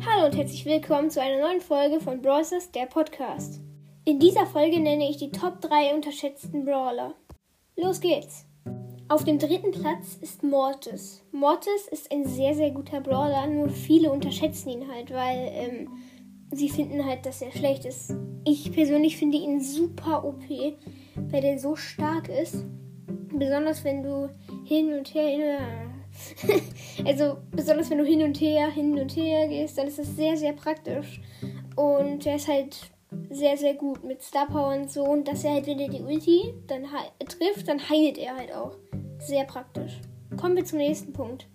und 0.00 0.36
herzlich 0.36 0.66
willkommen 0.66 1.10
zu 1.10 1.20
einer 1.20 1.40
neuen 1.40 1.60
Folge 1.60 1.98
von 1.98 2.20
Brawlers, 2.20 2.70
der 2.72 2.86
Podcast. 2.86 3.60
In 4.04 4.18
dieser 4.18 4.46
Folge 4.46 4.78
nenne 4.78 5.08
ich 5.08 5.16
die 5.16 5.30
Top 5.30 5.60
3 5.60 5.94
unterschätzten 5.94 6.64
Brawler. 6.64 7.14
Los 7.76 8.00
geht's! 8.00 8.46
Auf 9.08 9.24
dem 9.24 9.38
dritten 9.38 9.70
Platz 9.70 10.18
ist 10.20 10.42
Mortis. 10.42 11.24
Mortis 11.32 11.88
ist 11.90 12.12
ein 12.12 12.26
sehr, 12.26 12.54
sehr 12.54 12.70
guter 12.70 13.00
Brawler, 13.00 13.46
nur 13.46 13.70
viele 13.70 14.12
unterschätzen 14.12 14.68
ihn 14.70 14.88
halt, 14.92 15.10
weil 15.10 15.50
ähm, 15.52 15.88
sie 16.52 16.68
finden 16.68 17.04
halt, 17.04 17.24
dass 17.26 17.42
er 17.42 17.52
schlecht 17.52 17.84
ist. 17.84 18.14
Ich 18.44 18.72
persönlich 18.72 19.16
finde 19.16 19.38
ihn 19.38 19.60
super 19.60 20.24
OP, 20.24 20.44
weil 21.16 21.40
der 21.40 21.58
so 21.58 21.76
stark 21.76 22.28
ist. 22.28 22.64
Besonders 23.32 23.84
wenn 23.84 24.02
du 24.02 24.30
hin 24.64 24.92
und 24.92 25.12
her. 25.14 25.89
also 27.04 27.38
besonders 27.50 27.90
wenn 27.90 27.98
du 27.98 28.04
hin 28.04 28.22
und 28.22 28.40
her, 28.40 28.70
hin 28.70 28.98
und 28.98 29.14
her 29.16 29.48
gehst, 29.48 29.78
dann 29.78 29.86
ist 29.86 29.98
das 29.98 30.16
sehr, 30.16 30.36
sehr 30.36 30.52
praktisch. 30.52 31.20
Und 31.76 32.26
er 32.26 32.36
ist 32.36 32.48
halt 32.48 32.90
sehr, 33.30 33.56
sehr 33.56 33.74
gut 33.74 34.04
mit 34.04 34.22
Star 34.22 34.46
Power 34.46 34.74
und 34.74 34.90
so. 34.90 35.04
Und 35.04 35.26
dass 35.26 35.44
er 35.44 35.54
halt, 35.54 35.66
wenn 35.66 35.78
er 35.78 35.88
die 35.88 36.02
Ulti 36.02 36.54
dann 36.66 36.86
trifft, 37.26 37.68
dann 37.68 37.88
heilt 37.88 38.18
er 38.18 38.36
halt 38.36 38.52
auch. 38.54 38.76
Sehr 39.18 39.44
praktisch. 39.44 40.00
Kommen 40.36 40.56
wir 40.56 40.64
zum 40.64 40.78
nächsten 40.78 41.12
Punkt. 41.12 41.46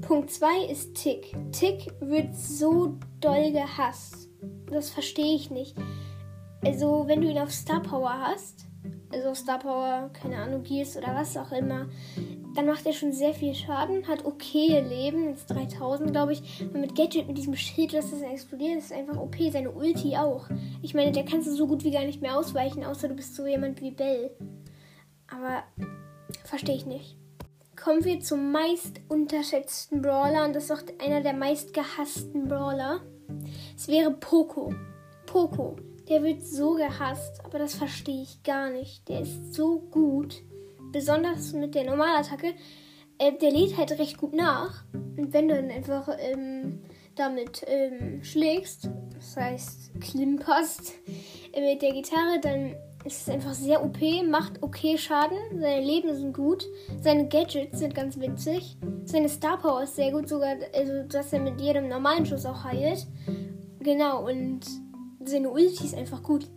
Punkt 0.00 0.30
2 0.30 0.66
ist 0.66 0.94
Tick. 0.94 1.34
Tick 1.52 1.92
wird 2.00 2.34
so 2.34 2.98
doll 3.20 3.52
gehasst. 3.52 4.28
Das 4.70 4.90
verstehe 4.90 5.34
ich 5.34 5.50
nicht. 5.50 5.76
Also, 6.64 7.04
wenn 7.06 7.20
du 7.20 7.30
ihn 7.30 7.38
auf 7.38 7.52
Star 7.52 7.80
Power 7.80 8.12
hast, 8.20 8.66
also 9.10 9.34
Star 9.34 9.58
Power, 9.58 10.10
keine 10.12 10.36
Ahnung, 10.36 10.62
Gears 10.62 10.96
oder 10.96 11.14
was 11.14 11.36
auch 11.36 11.52
immer, 11.52 11.86
dann 12.54 12.66
macht 12.66 12.86
er 12.86 12.92
schon 12.92 13.12
sehr 13.12 13.34
viel 13.34 13.54
Schaden, 13.54 14.08
hat 14.08 14.24
okay 14.24 14.80
Leben, 14.80 15.28
jetzt 15.28 15.46
3000 15.46 16.10
glaube 16.10 16.32
ich. 16.32 16.62
Und 16.62 16.80
mit 16.80 16.94
Gadget, 16.94 17.26
mit 17.26 17.36
diesem 17.36 17.54
Schild, 17.54 17.92
dass 17.92 18.10
das 18.10 18.22
explodiert, 18.22 18.78
ist 18.78 18.92
einfach 18.92 19.16
OP, 19.16 19.36
seine 19.50 19.70
Ulti 19.70 20.16
auch. 20.16 20.48
Ich 20.82 20.94
meine, 20.94 21.12
der 21.12 21.24
kannst 21.24 21.46
du 21.46 21.52
so 21.52 21.66
gut 21.66 21.84
wie 21.84 21.90
gar 21.90 22.04
nicht 22.04 22.22
mehr 22.22 22.36
ausweichen, 22.36 22.84
außer 22.84 23.08
du 23.08 23.14
bist 23.14 23.34
so 23.34 23.46
jemand 23.46 23.80
wie 23.80 23.90
Bell. 23.90 24.30
Aber 25.28 25.64
verstehe 26.44 26.76
ich 26.76 26.86
nicht. 26.86 27.16
Kommen 27.76 28.04
wir 28.04 28.20
zum 28.20 28.52
meist 28.52 29.00
unterschätzten 29.08 30.00
Brawler 30.00 30.46
und 30.46 30.56
das 30.56 30.64
ist 30.64 30.70
auch 30.70 30.82
einer 31.04 31.20
der 31.20 31.34
meist 31.34 31.74
gehassten 31.74 32.48
Brawler. 32.48 33.00
Es 33.76 33.86
wäre 33.88 34.10
Poco. 34.12 34.72
Poco. 35.26 35.76
Der 36.08 36.22
wird 36.22 36.46
so 36.46 36.74
gehasst, 36.74 37.44
aber 37.44 37.58
das 37.58 37.74
verstehe 37.74 38.22
ich 38.22 38.42
gar 38.42 38.70
nicht. 38.70 39.08
Der 39.08 39.22
ist 39.22 39.54
so 39.54 39.80
gut. 39.80 40.42
Besonders 40.92 41.52
mit 41.52 41.74
der 41.74 41.84
Normalattacke. 41.84 42.54
Äh, 43.18 43.32
der 43.38 43.50
lädt 43.50 43.76
halt 43.76 43.92
recht 43.98 44.18
gut 44.18 44.34
nach. 44.34 44.84
Und 44.92 45.32
wenn 45.32 45.48
du 45.48 45.54
dann 45.54 45.70
einfach 45.70 46.08
ähm, 46.18 46.82
damit 47.16 47.64
ähm, 47.66 48.22
schlägst, 48.22 48.90
das 49.14 49.36
heißt 49.36 50.00
klimperst 50.00 50.92
äh, 51.52 51.72
mit 51.72 51.82
der 51.82 51.92
Gitarre, 51.92 52.38
dann 52.40 52.76
ist 53.04 53.22
es 53.22 53.28
einfach 53.28 53.54
sehr 53.54 53.84
OP, 53.84 53.98
macht 54.28 54.62
okay 54.62 54.98
Schaden, 54.98 55.38
seine 55.58 55.84
Leben 55.84 56.14
sind 56.14 56.34
gut, 56.34 56.66
seine 57.00 57.28
Gadgets 57.28 57.78
sind 57.78 57.94
ganz 57.94 58.18
witzig, 58.18 58.76
seine 59.04 59.28
Star 59.28 59.58
Power 59.58 59.84
ist 59.84 59.94
sehr 59.94 60.10
gut, 60.10 60.28
sogar, 60.28 60.56
also 60.74 61.04
dass 61.08 61.32
er 61.32 61.40
mit 61.40 61.60
jedem 61.60 61.88
normalen 61.88 62.26
Schuss 62.26 62.44
auch 62.44 62.64
heilt. 62.64 63.06
Genau, 63.78 64.28
und 64.28 64.66
seine 65.28 65.50
Ulti 65.50 65.84
ist 65.84 65.94
einfach 65.94 66.22
gut. 66.22 66.48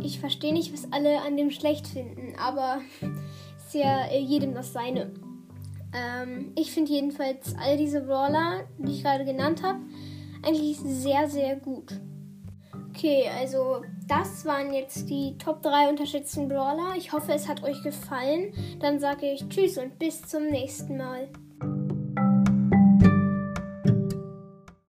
Ich 0.00 0.20
verstehe 0.20 0.52
nicht, 0.52 0.72
was 0.72 0.92
alle 0.92 1.22
an 1.22 1.36
dem 1.36 1.50
schlecht 1.50 1.86
finden, 1.86 2.34
aber 2.38 2.80
ist 3.58 3.74
ja 3.74 4.06
äh, 4.06 4.20
jedem 4.20 4.54
das 4.54 4.72
seine. 4.72 5.12
Ähm, 5.94 6.52
ich 6.56 6.72
finde 6.72 6.92
jedenfalls 6.92 7.54
all 7.58 7.76
diese 7.76 8.02
Brawler, 8.02 8.64
die 8.78 8.92
ich 8.92 9.02
gerade 9.02 9.24
genannt 9.24 9.62
habe, 9.62 9.78
eigentlich 10.44 10.78
sehr, 10.78 11.28
sehr 11.28 11.56
gut. 11.56 12.00
Okay, 12.90 13.28
also 13.40 13.82
das 14.06 14.44
waren 14.44 14.72
jetzt 14.72 15.08
die 15.08 15.36
Top 15.38 15.62
3 15.62 15.88
unterschätzten 15.88 16.48
Brawler. 16.48 16.94
Ich 16.96 17.12
hoffe, 17.12 17.32
es 17.32 17.48
hat 17.48 17.62
euch 17.62 17.82
gefallen. 17.82 18.52
Dann 18.80 19.00
sage 19.00 19.32
ich 19.32 19.48
Tschüss 19.48 19.78
und 19.78 19.98
bis 19.98 20.22
zum 20.22 20.46
nächsten 20.46 20.96
Mal. 20.96 21.28